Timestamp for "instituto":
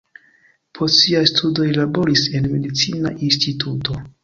3.31-4.03